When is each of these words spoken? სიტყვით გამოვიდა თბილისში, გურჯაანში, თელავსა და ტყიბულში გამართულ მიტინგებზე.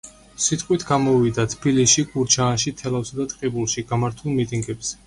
სიტყვით 0.45 0.85
გამოვიდა 0.91 1.45
თბილისში, 1.55 2.07
გურჯაანში, 2.15 2.75
თელავსა 2.81 3.21
და 3.23 3.31
ტყიბულში 3.37 3.87
გამართულ 3.95 4.39
მიტინგებზე. 4.43 4.99